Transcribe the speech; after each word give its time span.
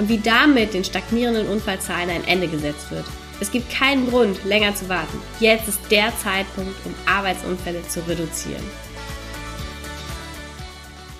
und 0.00 0.08
wie 0.08 0.18
damit 0.18 0.72
den 0.72 0.82
stagnierenden 0.82 1.46
Unfallzahlen 1.46 2.08
ein 2.08 2.26
Ende 2.26 2.48
gesetzt 2.48 2.90
wird. 2.90 3.04
Es 3.38 3.50
gibt 3.52 3.70
keinen 3.70 4.08
Grund, 4.08 4.42
länger 4.46 4.74
zu 4.74 4.88
warten. 4.88 5.18
Jetzt 5.40 5.68
ist 5.68 5.78
der 5.90 6.10
Zeitpunkt, 6.16 6.74
um 6.86 6.94
Arbeitsunfälle 7.04 7.82
zu 7.86 8.00
reduzieren. 8.08 8.62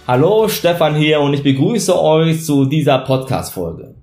Hallo, 0.06 0.48
Stefan 0.48 0.94
hier 0.94 1.20
und 1.20 1.34
ich 1.34 1.42
begrüße 1.42 2.02
euch 2.02 2.42
zu 2.42 2.64
dieser 2.64 3.00
Podcast-Folge. 3.00 3.96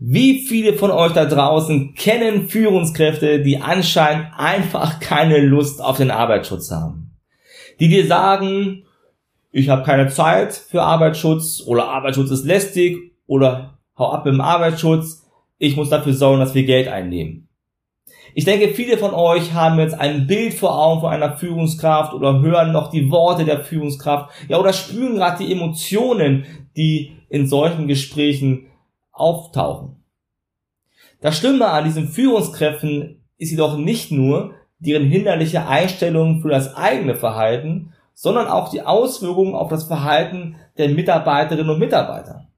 Wie 0.00 0.40
viele 0.40 0.72
von 0.72 0.90
euch 0.90 1.12
da 1.12 1.24
draußen 1.24 1.94
kennen 1.94 2.48
Führungskräfte, 2.48 3.42
die 3.42 3.58
anscheinend 3.58 4.26
einfach 4.36 4.98
keine 4.98 5.38
Lust 5.38 5.80
auf 5.80 5.98
den 5.98 6.10
Arbeitsschutz 6.10 6.72
haben? 6.72 7.12
Die 7.78 7.88
dir 7.88 8.06
sagen, 8.06 8.82
ich 9.52 9.68
habe 9.68 9.84
keine 9.84 10.08
Zeit 10.08 10.52
für 10.52 10.82
Arbeitsschutz 10.82 11.62
oder 11.64 11.84
Arbeitsschutz 11.88 12.30
ist 12.30 12.44
lästig 12.44 13.12
oder 13.26 13.79
hau 14.00 14.10
ab 14.10 14.26
im 14.26 14.40
Arbeitsschutz, 14.40 15.26
ich 15.58 15.76
muss 15.76 15.90
dafür 15.90 16.14
sorgen, 16.14 16.40
dass 16.40 16.54
wir 16.54 16.64
Geld 16.64 16.88
einnehmen. 16.88 17.48
Ich 18.34 18.44
denke, 18.44 18.68
viele 18.68 18.96
von 18.96 19.12
euch 19.12 19.54
haben 19.54 19.78
jetzt 19.78 19.98
ein 19.98 20.26
Bild 20.26 20.54
vor 20.54 20.78
Augen 20.78 21.00
von 21.00 21.10
einer 21.10 21.36
Führungskraft 21.36 22.14
oder 22.14 22.40
hören 22.40 22.72
noch 22.72 22.90
die 22.90 23.10
Worte 23.10 23.44
der 23.44 23.60
Führungskraft, 23.60 24.30
ja, 24.48 24.58
oder 24.58 24.72
spüren 24.72 25.16
gerade 25.16 25.44
die 25.44 25.52
Emotionen, 25.52 26.46
die 26.76 27.12
in 27.28 27.46
solchen 27.46 27.86
Gesprächen 27.88 28.66
auftauchen. 29.12 30.02
Das 31.20 31.36
Schlimme 31.36 31.66
an 31.66 31.84
diesen 31.84 32.08
Führungskräften 32.08 33.22
ist 33.36 33.50
jedoch 33.50 33.76
nicht 33.76 34.10
nur 34.10 34.54
deren 34.78 35.04
hinderliche 35.04 35.66
Einstellung 35.66 36.40
für 36.40 36.48
das 36.48 36.74
eigene 36.74 37.14
Verhalten, 37.14 37.92
sondern 38.14 38.46
auch 38.46 38.70
die 38.70 38.82
Auswirkungen 38.82 39.54
auf 39.54 39.68
das 39.68 39.84
Verhalten 39.84 40.56
der 40.78 40.88
Mitarbeiterinnen 40.88 41.70
und 41.70 41.78
Mitarbeiter. 41.78 42.49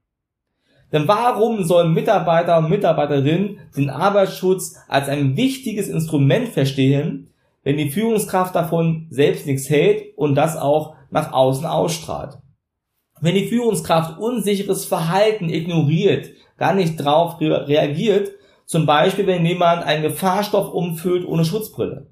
Denn 0.93 1.07
warum 1.07 1.63
sollen 1.63 1.93
Mitarbeiter 1.93 2.59
und 2.59 2.69
Mitarbeiterinnen 2.69 3.57
den 3.75 3.89
Arbeitsschutz 3.89 4.75
als 4.87 5.09
ein 5.09 5.35
wichtiges 5.35 5.89
Instrument 5.89 6.49
verstehen, 6.49 7.31
wenn 7.63 7.77
die 7.77 7.89
Führungskraft 7.89 8.53
davon 8.55 9.07
selbst 9.09 9.47
nichts 9.47 9.69
hält 9.69 10.15
und 10.15 10.35
das 10.35 10.55
auch 10.55 10.95
nach 11.09 11.33
außen 11.33 11.65
ausstrahlt? 11.65 12.37
Wenn 13.21 13.33
die 13.33 13.47
Führungskraft 13.47 14.19
unsicheres 14.19 14.85
Verhalten 14.85 15.49
ignoriert, 15.49 16.29
gar 16.57 16.75
nicht 16.75 16.97
drauf 16.97 17.41
reagiert, 17.41 18.31
zum 18.65 18.85
Beispiel 18.85 19.25
wenn 19.25 19.45
jemand 19.45 19.83
einen 19.83 20.03
Gefahrstoff 20.03 20.71
umfüllt 20.71 21.25
ohne 21.25 21.43
Schutzbrille, 21.43 22.07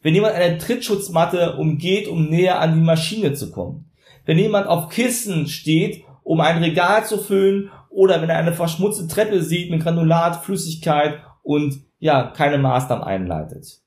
wenn 0.00 0.14
jemand 0.14 0.34
eine 0.34 0.56
Trittschutzmatte 0.56 1.56
umgeht, 1.56 2.08
um 2.08 2.30
näher 2.30 2.60
an 2.60 2.74
die 2.74 2.84
Maschine 2.84 3.34
zu 3.34 3.50
kommen, 3.50 3.90
wenn 4.24 4.38
jemand 4.38 4.66
auf 4.66 4.88
Kissen 4.88 5.46
steht, 5.46 6.04
um 6.22 6.40
ein 6.40 6.62
Regal 6.62 7.04
zu 7.04 7.18
füllen 7.18 7.70
oder 7.94 8.20
wenn 8.20 8.28
er 8.28 8.38
eine 8.38 8.52
verschmutzte 8.52 9.06
Treppe 9.06 9.40
sieht 9.40 9.70
mit 9.70 9.82
Granulat, 9.82 10.44
Flüssigkeit 10.44 11.20
und 11.42 11.78
ja, 11.98 12.32
keine 12.36 12.58
Maßnahmen 12.58 13.04
einleitet. 13.04 13.80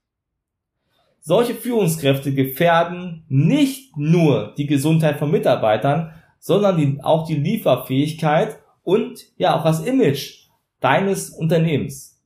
Solche 1.20 1.56
Führungskräfte 1.56 2.34
gefährden 2.34 3.26
nicht 3.28 3.98
nur 3.98 4.54
die 4.58 4.66
Gesundheit 4.66 5.20
von 5.20 5.30
Mitarbeitern, 5.30 6.14
sondern 6.40 6.78
die, 6.78 7.00
auch 7.04 7.28
die 7.28 7.36
Lieferfähigkeit 7.36 8.60
und 8.84 9.26
ja 9.38 9.60
auch 9.60 9.64
das 9.66 9.84
Image 9.84 10.48
deines 10.80 11.30
Unternehmens. 11.30 12.24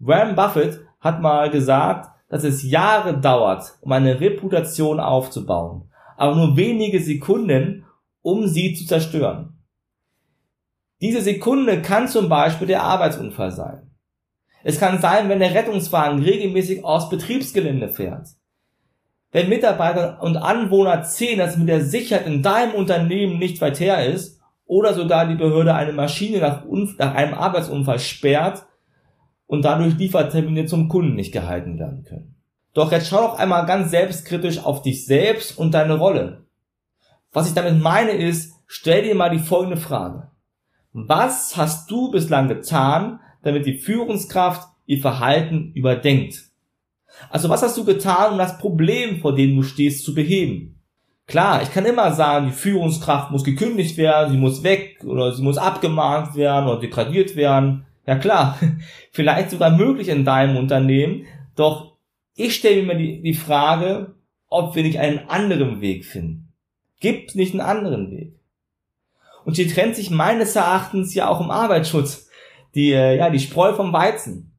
Warren 0.00 0.34
Buffett 0.34 0.80
hat 0.98 1.22
mal 1.22 1.48
gesagt, 1.48 2.10
dass 2.28 2.42
es 2.42 2.68
Jahre 2.68 3.18
dauert, 3.18 3.78
um 3.82 3.92
eine 3.92 4.20
Reputation 4.20 4.98
aufzubauen, 4.98 5.88
aber 6.16 6.34
nur 6.34 6.56
wenige 6.56 7.00
Sekunden, 7.00 7.84
um 8.20 8.48
sie 8.48 8.74
zu 8.74 8.84
zerstören. 8.84 9.57
Diese 11.00 11.22
Sekunde 11.22 11.82
kann 11.82 12.08
zum 12.08 12.28
Beispiel 12.28 12.66
der 12.66 12.82
Arbeitsunfall 12.82 13.52
sein. 13.52 13.90
Es 14.64 14.80
kann 14.80 15.00
sein, 15.00 15.28
wenn 15.28 15.38
der 15.38 15.54
Rettungswagen 15.54 16.22
regelmäßig 16.22 16.84
aus 16.84 17.08
Betriebsgelände 17.08 17.88
fährt. 17.88 18.28
Wenn 19.30 19.48
Mitarbeiter 19.48 20.22
und 20.22 20.36
Anwohner 20.36 21.04
sehen, 21.04 21.38
dass 21.38 21.56
mit 21.56 21.68
der 21.68 21.84
Sicherheit 21.84 22.26
in 22.26 22.42
deinem 22.42 22.74
Unternehmen 22.74 23.38
nicht 23.38 23.60
weit 23.60 23.78
her 23.78 24.06
ist, 24.06 24.38
oder 24.68 24.92
sogar 24.94 25.26
die 25.26 25.34
Behörde 25.34 25.74
eine 25.74 25.92
Maschine 25.92 26.38
nach, 26.38 26.64
nach 26.98 27.14
einem 27.14 27.34
Arbeitsunfall 27.34 27.98
sperrt 27.98 28.66
und 29.46 29.64
dadurch 29.64 29.96
Liefertermine 29.96 30.66
zum 30.66 30.88
Kunden 30.88 31.14
nicht 31.14 31.32
gehalten 31.32 31.78
werden 31.78 32.04
können. 32.04 32.36
Doch 32.74 32.92
jetzt 32.92 33.08
schau 33.08 33.22
doch 33.22 33.38
einmal 33.38 33.64
ganz 33.66 33.90
selbstkritisch 33.90 34.62
auf 34.62 34.82
dich 34.82 35.06
selbst 35.06 35.58
und 35.58 35.72
deine 35.72 35.94
Rolle. 35.94 36.44
Was 37.32 37.48
ich 37.48 37.54
damit 37.54 37.82
meine 37.82 38.12
ist, 38.12 38.52
stell 38.66 39.02
dir 39.02 39.14
mal 39.14 39.30
die 39.30 39.38
folgende 39.38 39.78
Frage. 39.78 40.30
Was 40.92 41.56
hast 41.56 41.90
du 41.90 42.10
bislang 42.10 42.48
getan, 42.48 43.20
damit 43.42 43.66
die 43.66 43.78
Führungskraft 43.78 44.68
ihr 44.86 45.00
Verhalten 45.00 45.72
überdenkt? 45.74 46.44
Also 47.30 47.48
was 47.48 47.62
hast 47.62 47.76
du 47.76 47.84
getan, 47.84 48.32
um 48.32 48.38
das 48.38 48.58
Problem, 48.58 49.20
vor 49.20 49.34
dem 49.34 49.56
du 49.56 49.62
stehst, 49.62 50.04
zu 50.04 50.14
beheben? 50.14 50.78
Klar, 51.26 51.62
ich 51.62 51.70
kann 51.72 51.84
immer 51.84 52.12
sagen, 52.12 52.46
die 52.46 52.52
Führungskraft 52.52 53.30
muss 53.30 53.44
gekündigt 53.44 53.98
werden, 53.98 54.32
sie 54.32 54.38
muss 54.38 54.62
weg 54.62 55.04
oder 55.04 55.32
sie 55.32 55.42
muss 55.42 55.58
abgemahnt 55.58 56.34
werden 56.36 56.68
oder 56.68 56.80
degradiert 56.80 57.36
werden. 57.36 57.84
Ja 58.06 58.16
klar, 58.16 58.58
vielleicht 59.12 59.50
sogar 59.50 59.76
möglich 59.76 60.08
in 60.08 60.24
deinem 60.24 60.56
Unternehmen, 60.56 61.26
doch 61.54 61.98
ich 62.34 62.54
stelle 62.54 62.82
mir 62.82 62.96
die, 62.96 63.20
die 63.20 63.34
Frage, 63.34 64.14
ob 64.48 64.74
wir 64.74 64.82
nicht 64.82 64.98
einen 64.98 65.28
anderen 65.28 65.82
Weg 65.82 66.06
finden. 66.06 66.48
Gibt 67.00 67.30
es 67.30 67.34
nicht 67.34 67.52
einen 67.52 67.60
anderen 67.60 68.10
Weg? 68.10 68.37
Und 69.48 69.56
hier 69.56 69.66
trennt 69.66 69.96
sich 69.96 70.10
meines 70.10 70.54
Erachtens 70.56 71.14
ja 71.14 71.26
auch 71.26 71.40
im 71.40 71.50
Arbeitsschutz 71.50 72.28
die, 72.74 72.92
äh, 72.92 73.16
ja, 73.16 73.30
die 73.30 73.38
Spreu 73.38 73.72
vom 73.72 73.94
Weizen. 73.94 74.52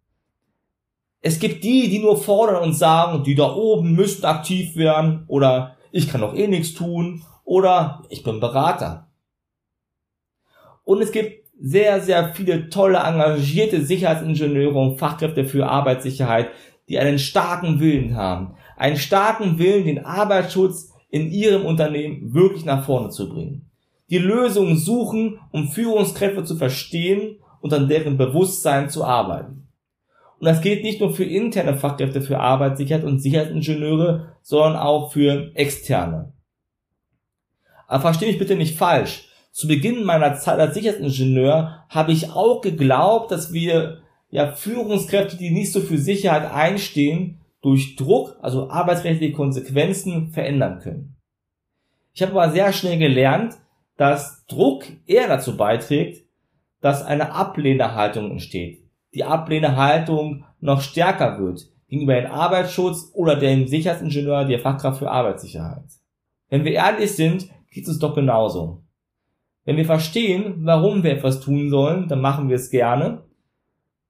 Es 1.21 1.37
gibt 1.37 1.63
die, 1.63 1.91
die 1.91 1.99
nur 1.99 2.17
fordern 2.19 2.63
und 2.63 2.73
sagen, 2.73 3.23
die 3.23 3.35
da 3.35 3.53
oben 3.53 3.93
müssten 3.93 4.25
aktiv 4.25 4.75
werden 4.75 5.25
oder 5.27 5.77
ich 5.91 6.09
kann 6.09 6.21
doch 6.21 6.33
eh 6.33 6.47
nichts 6.47 6.73
tun 6.73 7.21
oder 7.43 8.01
ich 8.09 8.23
bin 8.23 8.39
Berater. 8.39 9.11
Und 10.85 11.03
es 11.03 11.11
gibt 11.11 11.45
sehr, 11.61 12.01
sehr 12.01 12.33
viele 12.33 12.69
tolle, 12.69 12.97
engagierte 12.97 13.85
Sicherheitsingenieure 13.85 14.79
und 14.79 14.97
Fachkräfte 14.97 15.45
für 15.45 15.69
Arbeitssicherheit, 15.69 16.49
die 16.87 16.97
einen 16.97 17.19
starken 17.19 17.79
Willen 17.79 18.15
haben. 18.15 18.55
Einen 18.75 18.97
starken 18.97 19.59
Willen, 19.59 19.85
den 19.85 20.03
Arbeitsschutz 20.03 20.91
in 21.11 21.29
ihrem 21.29 21.67
Unternehmen 21.67 22.33
wirklich 22.33 22.65
nach 22.65 22.83
vorne 22.85 23.11
zu 23.11 23.29
bringen 23.29 23.68
die 24.09 24.17
Lösung 24.17 24.75
suchen, 24.75 25.39
um 25.51 25.69
Führungskräfte 25.69 26.43
zu 26.43 26.55
verstehen 26.55 27.37
und 27.61 27.73
an 27.73 27.87
deren 27.87 28.17
Bewusstsein 28.17 28.89
zu 28.89 29.03
arbeiten. 29.03 29.67
Und 30.39 30.45
das 30.45 30.61
gilt 30.61 30.83
nicht 30.83 31.01
nur 31.01 31.13
für 31.13 31.25
interne 31.25 31.75
Fachkräfte 31.75 32.21
für 32.21 32.39
Arbeitssicherheit 32.39 33.03
und 33.03 33.19
Sicherheitsingenieure, 33.19 34.35
sondern 34.41 34.77
auch 34.77 35.11
für 35.11 35.51
externe. 35.55 36.33
Aber 37.87 38.01
verstehe 38.01 38.29
mich 38.29 38.39
bitte 38.39 38.55
nicht 38.55 38.77
falsch. 38.77 39.27
Zu 39.51 39.67
Beginn 39.67 40.03
meiner 40.03 40.35
Zeit 40.35 40.59
als 40.59 40.75
Sicherheitsingenieur 40.75 41.83
habe 41.89 42.11
ich 42.11 42.31
auch 42.31 42.61
geglaubt, 42.61 43.31
dass 43.31 43.51
wir 43.51 44.01
ja 44.29 44.51
Führungskräfte, 44.51 45.37
die 45.37 45.49
nicht 45.49 45.73
so 45.73 45.81
für 45.81 45.97
Sicherheit 45.97 46.49
einstehen, 46.49 47.41
durch 47.61 47.97
Druck, 47.97 48.37
also 48.41 48.69
arbeitsrechtliche 48.69 49.33
Konsequenzen 49.33 50.29
verändern 50.29 50.79
können. 50.79 51.17
Ich 52.13 52.21
habe 52.21 52.31
aber 52.31 52.51
sehr 52.51 52.71
schnell 52.71 52.97
gelernt, 52.97 53.57
dass 53.99 54.45
Druck 54.45 54.85
eher 55.07 55.27
dazu 55.27 55.57
beiträgt, 55.57 56.25
dass 56.79 57.03
eine 57.03 57.33
Ablehnerhaltung 57.33 58.31
entsteht. 58.31 58.79
Die 59.13 59.25
Ablehnerhaltung 59.25 60.45
noch 60.61 60.79
stärker 60.79 61.37
wird 61.37 61.67
gegenüber 61.89 62.15
dem 62.15 62.31
Arbeitsschutz 62.31 63.11
oder 63.13 63.35
dem 63.35 63.67
Sicherheitsingenieur, 63.67 64.45
der 64.45 64.59
Fachkraft 64.59 64.99
für 64.99 65.11
Arbeitssicherheit. 65.11 65.83
Wenn 66.47 66.63
wir 66.63 66.71
ehrlich 66.71 67.11
sind, 67.11 67.49
geht 67.71 67.89
es 67.89 67.99
doch 67.99 68.15
genauso. 68.15 68.83
Wenn 69.65 69.75
wir 69.75 69.85
verstehen, 69.85 70.59
warum 70.59 71.03
wir 71.03 71.11
etwas 71.11 71.41
tun 71.41 71.69
sollen, 71.69 72.07
dann 72.07 72.21
machen 72.21 72.47
wir 72.47 72.55
es 72.55 72.69
gerne. 72.69 73.25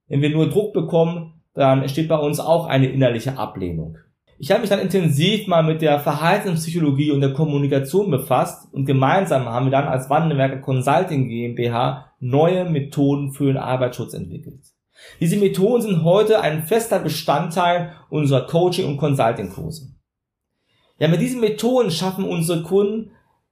Wenn 0.08 0.22
wir 0.22 0.30
nur 0.30 0.50
Druck 0.50 0.72
bekommen, 0.72 1.42
dann 1.56 1.82
entsteht 1.82 2.10
bei 2.10 2.18
uns 2.18 2.40
auch 2.40 2.68
eine 2.68 2.90
innerliche 2.90 3.40
Ablehnung. 3.40 3.98
Ich 4.42 4.52
habe 4.52 4.62
mich 4.62 4.70
dann 4.70 4.80
intensiv 4.80 5.48
mal 5.48 5.64
mit 5.64 5.82
der 5.82 6.00
Verhaltenspsychologie 6.00 7.12
und 7.12 7.20
der 7.20 7.34
Kommunikation 7.34 8.10
befasst 8.10 8.74
und 8.74 8.86
gemeinsam 8.86 9.46
haben 9.50 9.66
wir 9.66 9.72
dann 9.72 9.90
als 9.90 10.10
Wandelwerker 10.10 10.60
Consulting 10.60 11.28
GmbH 11.28 12.06
neue 12.22 12.64
Methoden 12.64 13.34
für 13.34 13.48
den 13.48 13.58
Arbeitsschutz 13.58 14.14
entwickelt. 14.14 14.62
Diese 15.20 15.36
Methoden 15.36 15.82
sind 15.82 16.04
heute 16.06 16.40
ein 16.40 16.64
fester 16.64 17.00
Bestandteil 17.00 17.92
unserer 18.10 18.48
Coaching- 18.48 18.88
und 18.88 18.96
Consulting-Kurse. 18.96 19.90
Ja, 21.00 21.10
mit 21.10 21.20
diesen 21.20 21.42
Methoden 21.42 21.92
schaffen 21.92 22.24
unsere 22.24 22.64
Kunden 22.64 23.12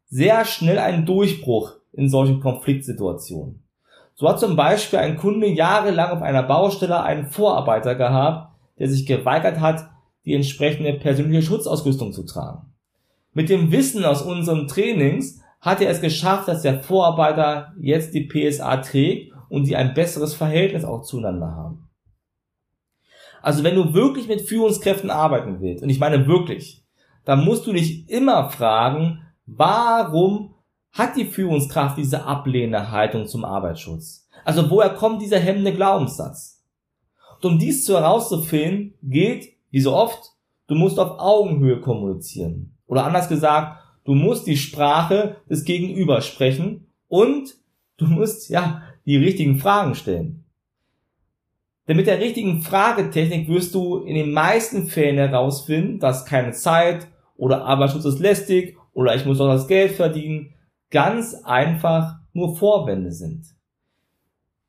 sehr 0.09 0.45
schnell 0.45 0.79
einen 0.79 1.05
Durchbruch 1.05 1.73
in 1.91 2.07
solchen 2.07 2.39
Konfliktsituationen. 2.39 3.61
So 4.15 4.29
hat 4.29 4.39
zum 4.39 4.55
Beispiel 4.55 4.99
ein 4.99 5.17
Kunde 5.17 5.47
jahrelang 5.47 6.11
auf 6.11 6.21
einer 6.21 6.43
Baustelle 6.43 7.03
einen 7.03 7.27
Vorarbeiter 7.27 7.95
gehabt, 7.95 8.55
der 8.79 8.87
sich 8.87 9.05
geweigert 9.05 9.59
hat, 9.59 9.89
die 10.27 10.33
entsprechende 10.33 10.91
persönliche 10.93 11.41
Schutzausrüstung 11.41 12.11
zu 12.11 12.23
tragen. 12.23 12.73
Mit 13.31 13.47
dem 13.47 13.71
Wissen 13.71 14.03
aus 14.03 14.21
unseren 14.21 14.67
Trainings 14.67 15.41
hat 15.61 15.79
er 15.79 15.89
es 15.89 16.01
geschafft, 16.01 16.49
dass 16.49 16.63
der 16.63 16.83
Vorarbeiter 16.83 17.73
jetzt 17.79 18.13
die 18.13 18.27
PSA 18.27 18.77
trägt 18.77 19.31
und 19.47 19.63
sie 19.63 19.77
ein 19.77 19.93
besseres 19.93 20.33
Verhältnis 20.33 20.83
auch 20.83 21.03
zueinander 21.03 21.55
haben. 21.55 21.87
Also 23.41 23.63
wenn 23.63 23.75
du 23.75 23.93
wirklich 23.93 24.27
mit 24.27 24.41
Führungskräften 24.41 25.09
arbeiten 25.09 25.61
willst, 25.61 25.81
und 25.81 25.89
ich 25.89 25.99
meine 25.99 26.27
wirklich, 26.27 26.83
dann 27.23 27.45
musst 27.45 27.65
du 27.65 27.71
dich 27.71 28.09
immer 28.09 28.49
fragen, 28.49 29.21
warum 29.45 30.55
hat 30.91 31.15
die 31.15 31.25
Führungskraft 31.25 31.97
diese 31.97 32.25
ablehnende 32.25 32.91
Haltung 32.91 33.27
zum 33.27 33.45
Arbeitsschutz? 33.45 34.27
Also 34.43 34.69
woher 34.69 34.89
kommt 34.89 35.21
dieser 35.21 35.39
hemmende 35.39 35.73
Glaubenssatz? 35.73 36.65
Und 37.37 37.45
um 37.45 37.59
dies 37.59 37.85
zu 37.85 37.93
herauszufinden, 37.93 38.95
gilt 39.03 39.56
wie 39.71 39.81
so 39.81 39.93
oft, 39.93 40.33
du 40.67 40.75
musst 40.75 40.99
auf 40.99 41.19
Augenhöhe 41.19 41.81
kommunizieren. 41.81 42.77
Oder 42.87 43.05
anders 43.05 43.29
gesagt, 43.29 43.81
du 44.05 44.13
musst 44.13 44.47
die 44.47 44.57
Sprache 44.57 45.37
des 45.49 45.65
Gegenüber 45.65 46.21
sprechen 46.21 46.87
und 47.07 47.55
du 47.97 48.05
musst, 48.05 48.49
ja, 48.49 48.83
die 49.05 49.17
richtigen 49.17 49.57
Fragen 49.57 49.95
stellen. 49.95 50.43
Denn 51.87 51.95
mit 51.95 52.07
der 52.07 52.19
richtigen 52.19 52.61
Fragetechnik 52.61 53.47
wirst 53.47 53.73
du 53.73 53.99
in 53.99 54.15
den 54.15 54.33
meisten 54.33 54.87
Fällen 54.87 55.17
herausfinden, 55.17 55.99
dass 55.99 56.25
keine 56.25 56.51
Zeit 56.51 57.07
oder 57.37 57.63
Arbeitsschutz 57.65 58.05
ist 58.05 58.19
lästig 58.19 58.77
oder 58.93 59.15
ich 59.15 59.25
muss 59.25 59.39
auch 59.39 59.47
das 59.47 59.67
Geld 59.67 59.91
verdienen, 59.93 60.53
ganz 60.89 61.33
einfach 61.45 62.15
nur 62.33 62.55
Vorwände 62.55 63.11
sind, 63.11 63.45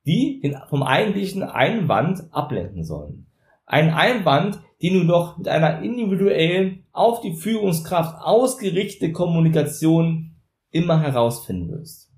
die 0.07 0.55
vom 0.69 0.83
eigentlichen 0.83 1.43
Einwand 1.43 2.33
ablenken 2.33 2.85
sollen. 2.85 3.28
Ein 3.69 3.93
Einwand, 3.93 4.61
den 4.81 4.95
du 4.95 5.07
doch 5.07 5.37
mit 5.37 5.47
einer 5.47 5.83
individuellen, 5.83 6.85
auf 6.93 7.21
die 7.21 7.35
Führungskraft 7.35 8.17
ausgerichtete 8.19 9.13
Kommunikation 9.13 10.37
immer 10.71 11.01
herausfinden 11.03 11.71
wirst. 11.71 12.11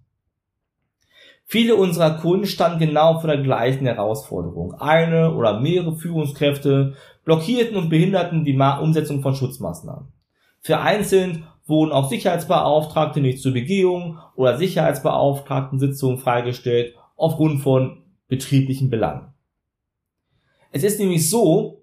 Viele 1.46 1.74
unserer 1.74 2.18
Kunden 2.18 2.46
standen 2.46 2.78
genau 2.78 3.18
vor 3.18 3.28
der 3.28 3.42
gleichen 3.42 3.84
Herausforderung. 3.84 4.74
Eine 4.74 5.34
oder 5.34 5.58
mehrere 5.58 5.96
Führungskräfte 5.96 6.94
blockierten 7.24 7.76
und 7.76 7.88
behinderten 7.88 8.44
die 8.44 8.56
Umsetzung 8.56 9.20
von 9.20 9.34
Schutzmaßnahmen. 9.34 10.12
Für 10.60 10.78
einzeln 10.78 11.48
wurden 11.66 11.90
auch 11.90 12.08
Sicherheitsbeauftragte 12.08 13.20
nicht 13.20 13.40
zur 13.40 13.52
Begehung 13.52 14.18
oder 14.36 14.56
Sicherheitsbeauftragten-Sitzungen 14.56 16.18
freigestellt 16.18 16.94
aufgrund 17.16 17.60
von 17.62 18.04
betrieblichen 18.28 18.88
Belangen. 18.88 19.34
Es 20.70 20.84
ist 20.84 21.00
nämlich 21.00 21.28
so, 21.28 21.82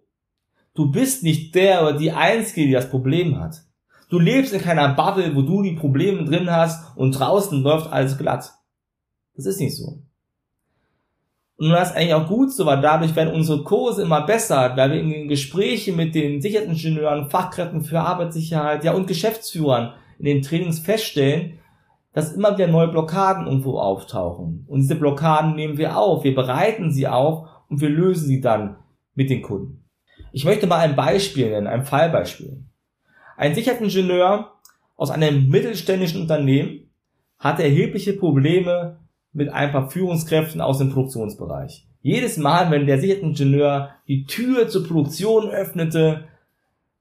du 0.74 0.92
bist 0.92 1.24
nicht 1.24 1.56
der 1.56 1.82
oder 1.82 1.98
die 1.98 2.12
Einzige, 2.12 2.68
die 2.68 2.74
das 2.74 2.90
Problem 2.90 3.40
hat. 3.40 3.64
Du 4.10 4.20
lebst 4.20 4.54
in 4.54 4.62
keiner 4.62 4.94
Bubble, 4.94 5.36
wo 5.36 5.42
du 5.42 5.62
die 5.62 5.76
Probleme 5.76 6.24
drin 6.24 6.50
hast 6.50 6.96
und 6.98 7.12
draußen 7.12 7.62
läuft 7.62 7.92
alles 7.92 8.18
glatt. 8.18 8.54
Das 9.36 9.46
ist 9.46 9.60
nicht 9.60 9.76
so. 9.76 10.02
Und 11.58 11.72
das 11.72 11.90
ist 11.90 11.98
eigentlich 11.98 12.14
auch 12.14 12.28
gut 12.28 12.54
so, 12.54 12.66
weil 12.66 12.82
dadurch 12.82 13.16
werden 13.16 13.34
unsere 13.34 13.64
Kurse 13.64 14.04
immer 14.04 14.22
besser, 14.26 14.74
weil 14.76 14.92
wir 14.92 15.00
in 15.02 15.10
den 15.10 15.28
Gesprächen 15.28 15.96
mit 15.96 16.14
den 16.14 16.40
Sicherheitsingenieuren, 16.40 17.30
Fachkräften 17.30 17.82
für 17.82 18.00
Arbeitssicherheit, 18.00 18.84
ja 18.84 18.94
und 18.94 19.08
Geschäftsführern 19.08 19.94
in 20.20 20.26
den 20.26 20.42
Trainings 20.44 20.80
feststellen, 20.80 21.60
dass 22.14 22.32
immer 22.32 22.56
wieder 22.56 22.68
neue 22.68 22.88
Blockaden 22.88 23.48
irgendwo 23.48 23.80
auftauchen. 23.80 24.66
Und 24.68 24.82
diese 24.82 24.96
Blockaden 24.96 25.56
nehmen 25.56 25.78
wir 25.78 25.98
auf, 25.98 26.24
wir 26.24 26.36
bereiten 26.36 26.92
sie 26.92 27.08
auf 27.08 27.48
und 27.70 27.82
wir 27.82 27.90
lösen 27.90 28.28
sie 28.28 28.42
dann 28.42 28.78
mit 29.16 29.30
den 29.30 29.42
Kunden. 29.42 29.84
Ich 30.32 30.46
möchte 30.46 30.68
mal 30.68 30.80
ein 30.80 30.96
Beispiel 30.96 31.50
nennen, 31.50 31.68
ein 31.68 31.86
Fallbeispiel. 31.86 32.64
Ein 33.36 33.56
Sicherheitsingenieur 33.56 34.54
aus 34.96 35.12
einem 35.12 35.50
mittelständischen 35.50 36.22
Unternehmen 36.22 36.90
hatte 37.38 37.64
erhebliche 37.64 38.14
Probleme 38.14 39.00
mit 39.32 39.50
ein 39.50 39.72
paar 39.72 39.90
Führungskräften 39.90 40.62
aus 40.62 40.80
dem 40.80 40.92
Produktionsbereich. 40.92 41.88
Jedes 42.02 42.38
Mal, 42.38 42.72
wenn 42.72 42.88
der 42.88 43.00
Sicherheitsingenieur 43.00 43.92
die 44.08 44.26
Tür 44.26 44.68
zur 44.68 44.88
Produktion 44.88 45.50
öffnete, 45.50 46.28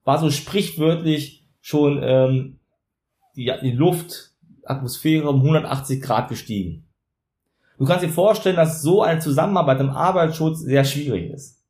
war 0.04 0.18
so 0.18 0.30
sprichwörtlich 0.30 1.46
schon 1.60 2.00
ähm, 2.02 2.58
die, 3.34 3.52
die 3.62 3.72
Luftatmosphäre 3.72 5.28
um 5.28 5.36
180 5.36 6.02
Grad 6.02 6.28
gestiegen. 6.28 6.85
Du 7.78 7.84
kannst 7.84 8.04
dir 8.04 8.10
vorstellen, 8.10 8.56
dass 8.56 8.82
so 8.82 9.02
eine 9.02 9.20
Zusammenarbeit 9.20 9.80
im 9.80 9.90
Arbeitsschutz 9.90 10.60
sehr 10.60 10.84
schwierig 10.84 11.30
ist. 11.30 11.62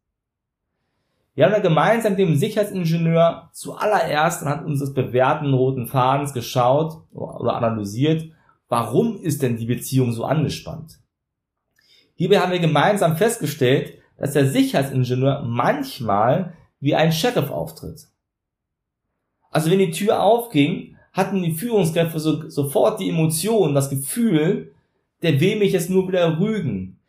Wir 1.35 1.45
haben 1.45 1.53
da 1.53 1.59
gemeinsam 1.59 2.13
mit 2.13 2.21
dem 2.21 2.37
Sicherheitsingenieur 2.37 3.51
zuallererst 3.53 4.43
anhand 4.43 4.67
unseres 4.67 4.95
bewährten 4.95 5.53
roten 5.53 5.87
Fadens 5.87 6.33
geschaut 6.33 7.03
oder 7.13 7.55
analysiert, 7.55 8.31
warum 8.69 9.21
ist 9.21 9.43
denn 9.43 9.57
die 9.57 9.67
Beziehung 9.67 10.13
so 10.13 10.25
angespannt? 10.25 10.99
Hierbei 12.15 12.41
haben 12.41 12.53
wir 12.53 12.59
gemeinsam 12.59 13.17
festgestellt, 13.17 13.99
dass 14.17 14.33
der 14.33 14.49
Sicherheitsingenieur 14.49 15.43
manchmal 15.43 16.55
wie 16.81 16.95
ein 16.95 17.13
Sheriff 17.13 17.51
auftritt. 17.51 18.07
Also 19.51 19.71
wenn 19.71 19.79
die 19.79 19.91
Tür 19.91 20.23
aufging, 20.23 20.97
hatten 21.13 21.43
die 21.43 21.53
Führungskräfte 21.53 22.19
so, 22.19 22.49
sofort 22.49 23.01
die 23.01 23.11
Emotion, 23.11 23.75
das 23.75 23.91
Gefühl, 23.91 24.73
der 25.23 25.41
will 25.41 25.59
mich 25.59 25.73
jetzt 25.73 25.91
nur 25.91 26.09
wieder 26.09 26.39
rügen. 26.39 27.01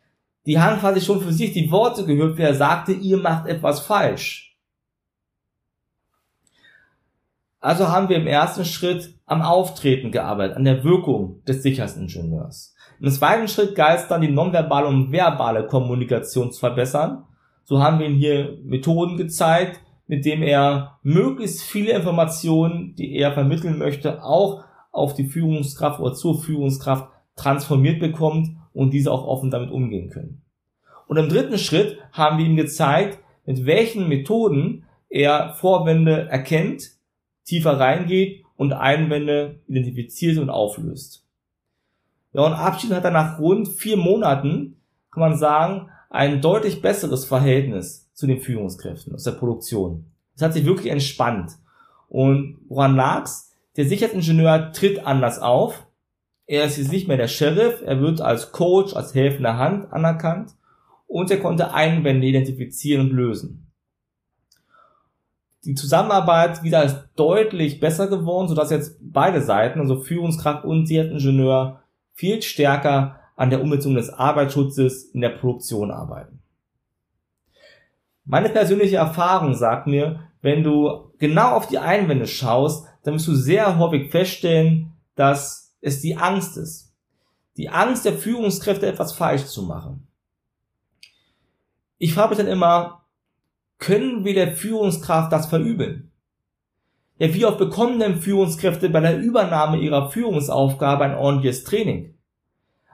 Die 0.46 0.58
haben 0.58 0.80
quasi 0.80 1.00
schon 1.00 1.20
für 1.20 1.32
sich 1.32 1.52
die 1.52 1.70
Worte 1.70 2.06
gehört, 2.06 2.38
wie 2.38 2.42
er 2.42 2.54
sagte, 2.54 2.92
ihr 2.92 3.18
macht 3.18 3.46
etwas 3.46 3.80
falsch. 3.80 4.56
Also 7.60 7.88
haben 7.88 8.08
wir 8.08 8.16
im 8.16 8.26
ersten 8.26 8.64
Schritt 8.64 9.14
am 9.26 9.42
Auftreten 9.42 10.12
gearbeitet, 10.12 10.56
an 10.56 10.64
der 10.64 10.84
Wirkung 10.84 11.42
des 11.44 11.62
Sicherheitsingenieurs. 11.62 12.74
Im 13.00 13.10
zweiten 13.10 13.48
Schritt 13.48 13.74
galt 13.74 14.00
es 14.00 14.08
dann, 14.08 14.20
die 14.20 14.30
nonverbale 14.30 14.86
und 14.86 15.12
verbale 15.12 15.66
Kommunikation 15.66 16.52
zu 16.52 16.60
verbessern. 16.60 17.24
So 17.64 17.82
haben 17.82 17.98
wir 17.98 18.06
ihm 18.06 18.16
hier 18.16 18.58
Methoden 18.64 19.16
gezeigt, 19.16 19.80
mit 20.06 20.24
dem 20.24 20.42
er 20.42 20.98
möglichst 21.02 21.62
viele 21.62 21.92
Informationen, 21.92 22.94
die 22.96 23.14
er 23.16 23.32
vermitteln 23.32 23.78
möchte, 23.78 24.24
auch 24.24 24.64
auf 24.90 25.14
die 25.14 25.28
Führungskraft 25.28 26.00
oder 26.00 26.14
zur 26.14 26.40
Führungskraft 26.40 27.08
transformiert 27.38 28.00
bekommt 28.00 28.50
und 28.72 28.90
diese 28.90 29.10
auch 29.10 29.26
offen 29.26 29.50
damit 29.50 29.70
umgehen 29.70 30.10
können. 30.10 30.42
Und 31.06 31.16
im 31.16 31.28
dritten 31.28 31.58
Schritt 31.58 31.98
haben 32.12 32.38
wir 32.38 32.44
ihm 32.44 32.56
gezeigt, 32.56 33.18
mit 33.46 33.64
welchen 33.64 34.08
Methoden 34.08 34.84
er 35.08 35.54
Vorwände 35.54 36.28
erkennt, 36.28 36.90
tiefer 37.44 37.80
reingeht 37.80 38.44
und 38.56 38.74
Einwände 38.74 39.60
identifiziert 39.66 40.36
und 40.38 40.50
auflöst. 40.50 41.24
Ja, 42.34 42.42
und 42.42 42.52
abschließend 42.52 42.96
hat 42.96 43.04
er 43.04 43.10
nach 43.10 43.38
rund 43.38 43.68
vier 43.68 43.96
Monaten, 43.96 44.76
kann 45.10 45.20
man 45.22 45.38
sagen, 45.38 45.88
ein 46.10 46.42
deutlich 46.42 46.82
besseres 46.82 47.24
Verhältnis 47.24 48.10
zu 48.12 48.26
den 48.26 48.40
Führungskräften 48.40 49.14
aus 49.14 49.24
der 49.24 49.32
Produktion. 49.32 50.04
Es 50.34 50.42
hat 50.42 50.52
sich 50.52 50.66
wirklich 50.66 50.92
entspannt. 50.92 51.52
Und 52.08 52.58
woran 52.68 52.96
lag's? 52.96 53.54
Der 53.76 53.86
Sicherheitsingenieur 53.86 54.72
tritt 54.72 55.06
anders 55.06 55.38
auf, 55.38 55.86
er 56.48 56.64
ist 56.64 56.78
jetzt 56.78 56.90
nicht 56.90 57.06
mehr 57.06 57.18
der 57.18 57.28
Sheriff, 57.28 57.82
er 57.84 58.00
wird 58.00 58.22
als 58.22 58.52
Coach, 58.52 58.96
als 58.96 59.14
helfende 59.14 59.58
Hand 59.58 59.92
anerkannt 59.92 60.54
und 61.06 61.30
er 61.30 61.40
konnte 61.40 61.74
Einwände 61.74 62.26
identifizieren 62.26 63.02
und 63.02 63.12
lösen. 63.12 63.70
Die 65.64 65.74
Zusammenarbeit 65.74 66.62
wieder 66.62 66.82
ist 66.82 67.04
deutlich 67.16 67.80
besser 67.80 68.08
geworden, 68.08 68.48
sodass 68.48 68.70
jetzt 68.70 68.96
beide 69.00 69.42
Seiten, 69.42 69.80
also 69.80 70.00
Führungskraft 70.00 70.64
und 70.64 70.86
Sicherheitsingenieur, 70.86 71.82
viel 72.14 72.40
stärker 72.40 73.20
an 73.36 73.50
der 73.50 73.60
Umsetzung 73.60 73.94
des 73.94 74.08
Arbeitsschutzes 74.08 75.04
in 75.04 75.20
der 75.20 75.30
Produktion 75.30 75.90
arbeiten. 75.90 76.40
Meine 78.24 78.48
persönliche 78.48 78.96
Erfahrung 78.96 79.54
sagt 79.54 79.86
mir, 79.86 80.20
wenn 80.40 80.62
du 80.62 81.12
genau 81.18 81.50
auf 81.56 81.68
die 81.68 81.78
Einwände 81.78 82.26
schaust, 82.26 82.86
dann 83.02 83.14
wirst 83.14 83.28
du 83.28 83.34
sehr 83.34 83.78
häufig 83.78 84.10
feststellen, 84.10 84.92
dass 85.14 85.67
es 85.80 86.00
die 86.00 86.16
Angst 86.16 86.56
ist. 86.56 86.92
Die 87.56 87.68
Angst 87.68 88.04
der 88.04 88.14
Führungskräfte, 88.14 88.86
etwas 88.86 89.12
falsch 89.12 89.46
zu 89.46 89.62
machen. 89.62 90.06
Ich 91.98 92.14
frage 92.14 92.30
mich 92.30 92.38
dann 92.38 92.46
immer, 92.46 93.04
können 93.78 94.24
wir 94.24 94.34
der 94.34 94.54
Führungskraft 94.54 95.32
das 95.32 95.46
verübeln? 95.46 96.10
Ja, 97.18 97.34
wie 97.34 97.44
oft 97.44 97.58
bekommen 97.58 97.98
denn 97.98 98.20
Führungskräfte 98.20 98.88
bei 98.90 99.00
der 99.00 99.18
Übernahme 99.18 99.78
ihrer 99.78 100.10
Führungsaufgabe 100.10 101.04
ein 101.04 101.16
ordentliches 101.16 101.64
Training? 101.64 102.14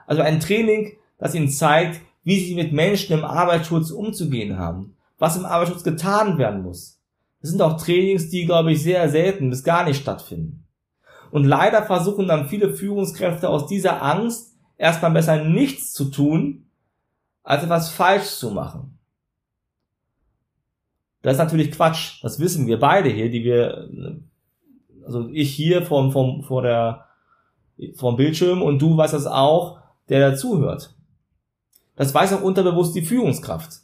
Also 0.06 0.22
ein 0.22 0.40
Training, 0.40 0.92
das 1.18 1.34
ihnen 1.34 1.50
zeigt, 1.50 2.00
wie 2.22 2.40
sie 2.40 2.54
mit 2.54 2.72
Menschen 2.72 3.12
im 3.12 3.24
Arbeitsschutz 3.24 3.90
umzugehen 3.90 4.58
haben, 4.58 4.96
was 5.18 5.36
im 5.36 5.44
Arbeitsschutz 5.44 5.84
getan 5.84 6.38
werden 6.38 6.62
muss. 6.62 6.98
Das 7.42 7.50
sind 7.50 7.60
auch 7.60 7.76
Trainings, 7.76 8.30
die, 8.30 8.46
glaube 8.46 8.72
ich, 8.72 8.82
sehr 8.82 9.10
selten 9.10 9.50
bis 9.50 9.62
gar 9.62 9.84
nicht 9.84 10.00
stattfinden. 10.00 10.63
Und 11.34 11.42
leider 11.42 11.82
versuchen 11.82 12.28
dann 12.28 12.48
viele 12.48 12.72
Führungskräfte 12.72 13.48
aus 13.48 13.66
dieser 13.66 14.04
Angst 14.04 14.54
erstmal 14.76 15.10
besser 15.10 15.42
nichts 15.42 15.92
zu 15.92 16.04
tun, 16.04 16.70
als 17.42 17.64
etwas 17.64 17.90
falsch 17.90 18.36
zu 18.36 18.52
machen. 18.52 19.00
Das 21.22 21.32
ist 21.32 21.38
natürlich 21.40 21.72
Quatsch. 21.72 22.22
Das 22.22 22.38
wissen 22.38 22.68
wir 22.68 22.78
beide 22.78 23.08
hier, 23.08 23.32
die 23.32 23.42
wir, 23.42 23.90
also 25.04 25.28
ich 25.30 25.52
hier 25.52 25.84
vom, 25.84 26.12
vom, 26.12 26.44
vor 26.44 26.62
der, 26.62 27.08
vom 27.96 28.14
Bildschirm 28.14 28.62
und 28.62 28.78
du 28.78 28.96
weißt 28.96 29.14
das 29.14 29.26
auch, 29.26 29.80
der 30.08 30.30
dazuhört. 30.30 30.94
Das 31.96 32.14
weiß 32.14 32.34
auch 32.34 32.42
unterbewusst 32.42 32.94
die 32.94 33.02
Führungskraft. 33.02 33.80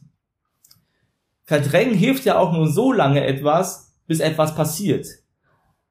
Verdrängen 1.42 1.94
hilft 1.94 2.24
ja 2.26 2.38
auch 2.38 2.52
nur 2.52 2.68
so 2.68 2.92
lange 2.92 3.26
etwas, 3.26 3.92
bis 4.06 4.20
etwas 4.20 4.54
passiert. 4.54 5.08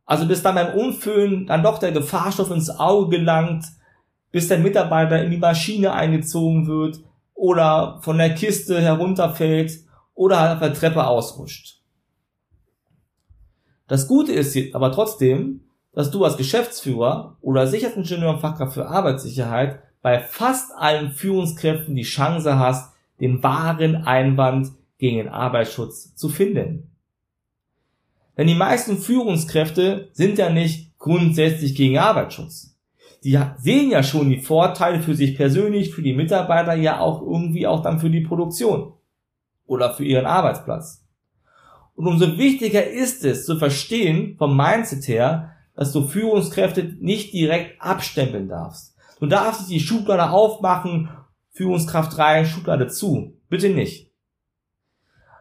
Also 0.10 0.26
bis 0.26 0.42
dann 0.42 0.56
beim 0.56 0.74
Umfüllen 0.74 1.46
dann 1.46 1.62
doch 1.62 1.78
der 1.78 1.92
Gefahrstoff 1.92 2.50
ins 2.50 2.72
Auge 2.72 3.20
gelangt, 3.20 3.66
bis 4.32 4.48
der 4.48 4.58
Mitarbeiter 4.58 5.24
in 5.24 5.30
die 5.30 5.38
Maschine 5.38 5.94
eingezogen 5.94 6.66
wird 6.66 7.00
oder 7.36 8.00
von 8.02 8.18
der 8.18 8.34
Kiste 8.34 8.82
herunterfällt 8.82 9.72
oder 10.16 10.40
halt 10.40 10.54
auf 10.54 10.60
der 10.62 10.74
Treppe 10.74 11.06
ausrutscht. 11.06 11.84
Das 13.88 14.08
Gute 14.08 14.32
ist 14.32 14.58
aber 14.74 14.92
trotzdem, 14.92 15.62
dass 15.94 16.10
du 16.10 16.26
als 16.26 16.38
Geschäftsführer 16.38 17.38
oder 17.42 17.68
Sicherheitsingenieur 17.68 18.32
und 18.32 18.40
Fachkraft 18.40 18.74
für 18.74 18.88
Arbeitssicherheit 18.88 19.80
bei 20.02 20.18
fast 20.18 20.72
allen 20.76 21.12
Führungskräften 21.12 21.94
die 21.94 22.02
Chance 22.02 22.58
hast, 22.58 22.96
den 23.20 23.44
wahren 23.44 23.96
Einwand 23.96 24.70
gegen 24.98 25.18
den 25.18 25.30
Arbeitsschutz 25.30 26.16
zu 26.16 26.30
finden. 26.30 26.89
Denn 28.40 28.48
die 28.48 28.56
meisten 28.56 28.98
Führungskräfte 28.98 30.08
sind 30.14 30.38
ja 30.38 30.50
nicht 30.50 30.98
grundsätzlich 30.98 31.76
gegen 31.76 31.98
Arbeitsschutz. 31.98 32.74
Die 33.22 33.38
sehen 33.58 33.92
ja 33.92 34.02
schon 34.02 34.30
die 34.30 34.40
Vorteile 34.40 35.02
für 35.02 35.14
sich 35.14 35.36
persönlich, 35.36 35.94
für 35.94 36.02
die 36.02 36.14
Mitarbeiter, 36.14 36.74
ja 36.74 37.02
auch 37.02 37.22
irgendwie 37.22 37.68
auch 37.68 37.82
dann 37.82 38.00
für 38.00 38.10
die 38.10 38.22
Produktion 38.22 38.94
oder 39.66 39.94
für 39.94 40.06
ihren 40.06 40.26
Arbeitsplatz. 40.26 41.06
Und 41.96 42.08
umso 42.08 42.38
wichtiger 42.38 42.88
ist 42.88 43.26
es 43.26 43.46
zu 43.46 43.58
verstehen 43.58 44.38
vom 44.38 44.56
Mindset 44.56 45.10
her, 45.10 45.52
dass 45.76 45.92
du 45.92 46.08
Führungskräfte 46.08 46.96
nicht 47.02 47.34
direkt 47.34 47.82
abstempeln 47.82 48.48
darfst. 48.48 48.96
Du 49.20 49.26
darfst 49.26 49.70
die 49.70 49.82
Schublade 49.82 50.30
aufmachen, 50.30 51.10
Führungskraft 51.52 52.18
rein, 52.18 52.46
Schublade 52.46 52.88
zu. 52.88 53.34
Bitte 53.50 53.68
nicht. 53.68 54.09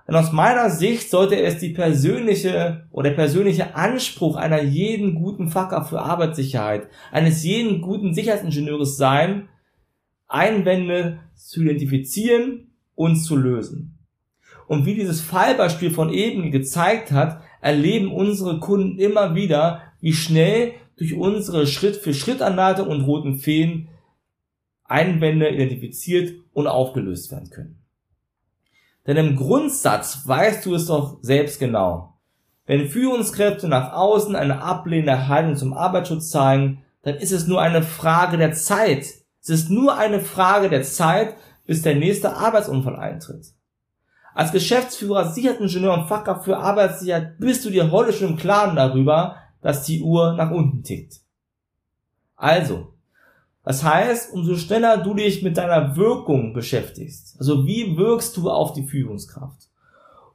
Denn 0.09 0.17
aus 0.17 0.33
meiner 0.33 0.71
Sicht 0.71 1.11
sollte 1.11 1.39
es 1.39 1.59
die 1.59 1.69
persönliche 1.69 2.87
oder 2.91 3.11
der 3.11 3.17
persönliche 3.17 3.75
Anspruch 3.77 4.37
einer 4.37 4.63
jeden 4.63 5.15
guten 5.15 5.49
Fachkraft 5.49 5.91
für 5.91 6.01
Arbeitssicherheit, 6.01 6.89
eines 7.13 7.45
jeden 7.45 7.83
guten 7.83 8.15
Sicherheitsingenieurs 8.15 8.97
sein, 8.97 9.51
Einwände 10.27 11.21
zu 11.35 11.61
identifizieren 11.61 12.71
und 12.95 13.17
zu 13.17 13.37
lösen. 13.37 13.99
Und 14.67 14.87
wie 14.87 14.95
dieses 14.95 15.21
Fallbeispiel 15.21 15.91
von 15.91 16.11
eben 16.11 16.51
gezeigt 16.51 17.13
hat, 17.13 17.43
erleben 17.61 18.11
unsere 18.11 18.61
Kunden 18.61 18.99
immer 18.99 19.35
wieder, 19.35 19.83
wie 20.01 20.15
schnell 20.15 20.73
durch 20.97 21.15
unsere 21.15 21.67
Schritt-für-Schritt-Anleitung 21.67 22.89
und 22.89 23.03
roten 23.03 23.39
Feen 23.39 23.89
Einwände 24.85 25.51
identifiziert 25.51 26.33
und 26.55 26.67
aufgelöst 26.67 27.31
werden 27.31 27.51
können. 27.51 27.78
Denn 29.09 29.17
im 29.17 29.37
Grundsatz 29.37 30.21
weißt 30.27 30.67
du 30.67 30.75
es 30.75 30.87
doch 30.87 31.17
selbst 31.23 31.59
genau. 31.59 32.19
Wenn 32.67 32.91
Führungskräfte 32.91 33.67
nach 33.67 33.95
außen 33.95 34.37
eine 34.37 34.63
ablehnende 34.63 35.29
Haltung 35.29 35.57
zum 35.57 35.73
Arbeitsschutz 35.73 36.29
zeigen, 36.29 36.85
dann 37.03 37.15
ist 37.15 37.33
es 37.33 37.47
nur 37.47 37.63
eine 37.63 37.83
Frage 37.83 38.37
der 38.37 38.53
Zeit. 38.53 39.07
Es 39.41 39.49
ist 39.49 39.71
nur 39.71 39.97
eine 39.97 40.21
Frage 40.21 40.69
der 40.69 40.83
Zeit, 40.83 41.37
bis 41.65 41.81
der 41.81 41.95
nächste 41.95 42.37
Arbeitsunfall 42.37 42.97
eintritt. 42.97 43.47
Als 44.35 44.53
Geschäftsführer, 44.53 45.33
Sicherheitsingenieur 45.33 45.95
und 45.95 46.07
Fachkraft 46.07 46.45
für 46.45 46.59
Arbeitssicherheit 46.59 47.39
bist 47.39 47.65
du 47.65 47.71
dir 47.71 47.91
heute 47.91 48.13
schon 48.13 48.29
im 48.29 48.37
Klaren 48.37 48.77
darüber, 48.77 49.37
dass 49.63 49.85
die 49.85 50.03
Uhr 50.03 50.35
nach 50.35 50.51
unten 50.51 50.83
tickt. 50.83 51.23
Also, 52.37 52.93
das 53.69 53.85
heißt, 53.85 54.33
umso 54.33 54.57
schneller 54.57 54.97
du 54.97 55.15
dich 55.15 55.43
mit 55.43 55.57
deiner 55.57 55.97
Wirkung 55.97 56.55
beschäftigst, 56.55 57.37
also 57.39 57.67
wie 57.67 57.97
wirkst 57.97 58.37
du 58.37 58.51
auf 58.51 58.73
die 58.73 58.85
Führungskraft 58.85 59.69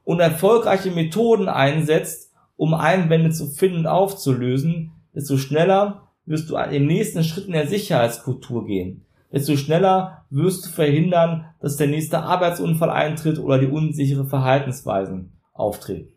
und 0.04 0.20
erfolgreiche 0.20 0.90
Methoden 0.90 1.48
einsetzt, 1.48 2.32
um 2.56 2.74
Einwände 2.74 3.30
zu 3.30 3.46
finden 3.48 3.78
und 3.78 3.86
aufzulösen, 3.86 4.92
desto 5.14 5.36
schneller 5.36 6.08
wirst 6.26 6.48
du 6.48 6.56
den 6.56 6.86
nächsten 6.86 7.24
Schritt 7.24 7.46
in 7.46 7.52
der 7.52 7.66
Sicherheitskultur 7.66 8.66
gehen 8.66 9.04
desto 9.34 9.56
schneller 9.56 10.24
wirst 10.30 10.64
du 10.64 10.70
verhindern, 10.70 11.46
dass 11.60 11.76
der 11.76 11.88
nächste 11.88 12.20
Arbeitsunfall 12.20 12.90
eintritt 12.90 13.40
oder 13.40 13.58
die 13.58 13.66
unsichere 13.66 14.26
Verhaltensweisen 14.26 15.32
auftreten. 15.52 16.13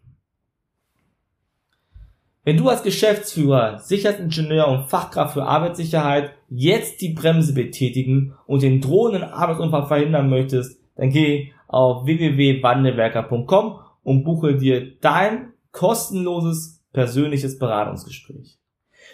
Wenn 2.47 2.55
du 2.55 2.69
als 2.69 2.81
Geschäftsführer, 2.81 3.79
Sicherheitsingenieur 3.79 4.69
und 4.69 4.85
Fachkraft 4.85 5.33
für 5.33 5.43
Arbeitssicherheit 5.43 6.31
jetzt 6.47 7.01
die 7.01 7.09
Bremse 7.09 7.53
betätigen 7.53 8.35
und 8.45 8.61
den 8.61 8.79
drohenden 8.79 9.23
Arbeitsunfall 9.23 9.85
verhindern 9.87 10.29
möchtest, 10.29 10.79
dann 10.95 11.09
geh 11.09 11.51
auf 11.67 12.05
www.wandelwerker.com 12.05 13.79
und 14.01 14.23
buche 14.23 14.55
dir 14.55 14.95
dein 15.01 15.51
kostenloses 15.73 16.81
persönliches 16.93 17.59
Beratungsgespräch. 17.59 18.57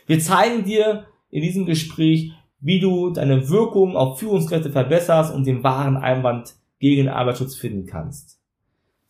Wir 0.06 0.20
zeigen 0.20 0.64
dir 0.64 1.08
in 1.32 1.42
diesem 1.42 1.66
Gespräch, 1.66 2.34
wie 2.60 2.80
du 2.80 3.10
deine 3.10 3.50
Wirkung 3.50 3.98
auf 3.98 4.20
Führungskräfte 4.20 4.70
verbesserst 4.70 5.34
und 5.34 5.48
den 5.48 5.64
wahren 5.64 5.98
Einwand 5.98 6.54
gegen 6.78 7.10
Arbeitsschutz 7.10 7.56
finden 7.56 7.88
kannst. 7.88 8.38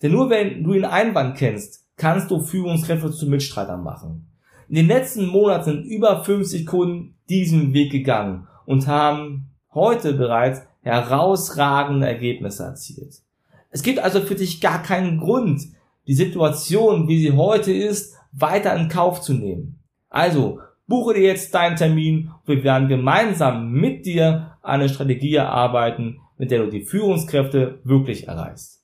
Denn 0.01 0.13
nur 0.13 0.29
wenn 0.29 0.63
du 0.63 0.71
den 0.71 0.85
Einwand 0.85 1.35
kennst, 1.35 1.83
kannst 1.97 2.31
du 2.31 2.41
Führungskräfte 2.41 3.11
zu 3.11 3.27
Mitstreitern 3.27 3.83
machen. 3.83 4.27
In 4.69 4.75
den 4.75 4.87
letzten 4.87 5.27
Monaten 5.27 5.65
sind 5.65 5.85
über 5.85 6.23
50 6.23 6.65
Kunden 6.65 7.15
diesen 7.29 7.73
Weg 7.73 7.91
gegangen 7.91 8.47
und 8.65 8.87
haben 8.87 9.49
heute 9.73 10.13
bereits 10.13 10.61
herausragende 10.81 12.07
Ergebnisse 12.07 12.63
erzielt. 12.63 13.21
Es 13.69 13.83
gibt 13.83 13.99
also 13.99 14.21
für 14.21 14.35
dich 14.35 14.61
gar 14.61 14.81
keinen 14.81 15.19
Grund, 15.19 15.61
die 16.07 16.13
Situation, 16.13 17.07
wie 17.07 17.19
sie 17.19 17.33
heute 17.33 17.71
ist, 17.71 18.15
weiter 18.31 18.75
in 18.75 18.89
Kauf 18.89 19.21
zu 19.21 19.33
nehmen. 19.33 19.79
Also 20.09 20.59
Buche 20.87 21.13
dir 21.13 21.23
jetzt 21.23 21.53
deinen 21.55 21.75
Termin 21.77 22.31
und 22.45 22.57
wir 22.57 22.63
werden 22.63 22.89
gemeinsam 22.89 23.71
mit 23.71 24.05
dir 24.05 24.57
eine 24.61 24.89
Strategie 24.89 25.35
erarbeiten, 25.35 26.19
mit 26.37 26.51
der 26.51 26.63
du 26.63 26.69
die 26.69 26.83
Führungskräfte 26.83 27.79
wirklich 27.83 28.27
erreichst. 28.27 28.83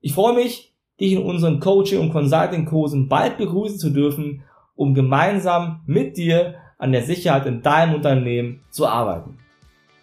Ich 0.00 0.14
freue 0.14 0.34
mich, 0.34 0.73
dich 1.04 1.12
in 1.12 1.22
unseren 1.22 1.60
Coaching- 1.60 2.00
und 2.00 2.12
Consulting-Kursen 2.12 3.08
bald 3.08 3.38
begrüßen 3.38 3.78
zu 3.78 3.90
dürfen, 3.90 4.42
um 4.74 4.94
gemeinsam 4.94 5.82
mit 5.86 6.16
dir 6.16 6.56
an 6.78 6.90
der 6.92 7.02
Sicherheit 7.02 7.44
in 7.46 7.62
deinem 7.62 7.94
Unternehmen 7.94 8.60
zu 8.70 8.86
arbeiten. 8.86 9.38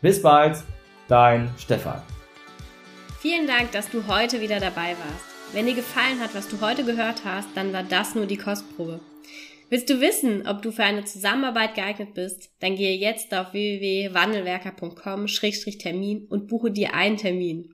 Bis 0.01 0.22
bald, 0.22 0.58
dein 1.08 1.50
Stefan. 1.58 2.01
Vielen 3.20 3.48
Dank, 3.48 3.72
dass 3.72 3.89
du 3.89 4.05
heute 4.08 4.41
wieder 4.41 4.60
dabei 4.60 4.91
warst. 4.91 5.25
Wenn 5.53 5.65
dir 5.65 5.75
gefallen 5.75 6.20
hat, 6.22 6.34
was 6.34 6.48
du 6.48 6.62
heute 6.62 6.86
gehört 6.86 7.25
hast, 7.25 7.50
dann 7.55 7.74
war 7.74 7.84
das 7.84 8.15
nur 8.15 8.25
die 8.25 8.38
Kostprobe. 8.38 9.01
Willst 9.70 9.89
du 9.89 10.00
wissen, 10.01 10.48
ob 10.48 10.62
du 10.62 10.72
für 10.72 10.84
eine 10.84 11.03
Zusammenarbeit 11.05 11.74
geeignet 11.75 12.13
bist? 12.13 12.51
Dann 12.60 12.75
gehe 12.75 12.98
jetzt 12.98 13.34
auf 13.34 13.53
www.wandelwerker.com-termin 13.53 16.27
und 16.29 16.48
buche 16.48 16.72
dir 16.72 16.93
einen 16.93 17.17
Termin. 17.17 17.74